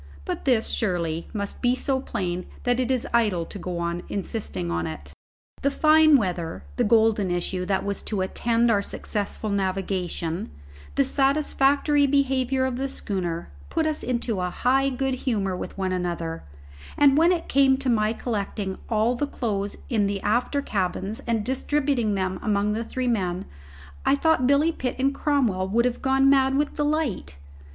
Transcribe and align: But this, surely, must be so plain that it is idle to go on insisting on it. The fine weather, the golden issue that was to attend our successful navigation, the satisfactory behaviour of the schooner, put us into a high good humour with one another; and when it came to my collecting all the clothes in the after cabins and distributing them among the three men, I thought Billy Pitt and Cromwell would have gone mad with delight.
But 0.25 0.45
this, 0.45 0.69
surely, 0.69 1.27
must 1.31 1.61
be 1.61 1.75
so 1.75 1.99
plain 2.01 2.47
that 2.63 2.79
it 2.79 2.89
is 2.89 3.05
idle 3.13 3.45
to 3.45 3.59
go 3.59 3.77
on 3.77 4.01
insisting 4.09 4.71
on 4.71 4.87
it. 4.87 5.13
The 5.61 5.69
fine 5.69 6.17
weather, 6.17 6.63
the 6.77 6.83
golden 6.83 7.29
issue 7.29 7.67
that 7.67 7.85
was 7.85 8.01
to 8.09 8.21
attend 8.21 8.71
our 8.71 8.81
successful 8.81 9.51
navigation, 9.51 10.49
the 10.95 11.05
satisfactory 11.05 12.07
behaviour 12.07 12.65
of 12.65 12.77
the 12.77 12.89
schooner, 12.89 13.51
put 13.69 13.85
us 13.85 14.01
into 14.01 14.41
a 14.41 14.49
high 14.49 14.89
good 14.89 15.13
humour 15.13 15.55
with 15.55 15.77
one 15.77 15.91
another; 15.91 16.45
and 16.97 17.15
when 17.15 17.31
it 17.31 17.47
came 17.47 17.77
to 17.77 17.87
my 17.87 18.11
collecting 18.11 18.79
all 18.89 19.13
the 19.13 19.27
clothes 19.27 19.77
in 19.87 20.07
the 20.07 20.19
after 20.23 20.63
cabins 20.63 21.19
and 21.27 21.45
distributing 21.45 22.15
them 22.15 22.39
among 22.41 22.73
the 22.73 22.83
three 22.83 23.07
men, 23.07 23.45
I 24.03 24.15
thought 24.15 24.47
Billy 24.47 24.71
Pitt 24.71 24.95
and 24.97 25.13
Cromwell 25.13 25.67
would 25.67 25.85
have 25.85 26.01
gone 26.01 26.27
mad 26.27 26.55
with 26.57 26.75
delight. 26.77 27.37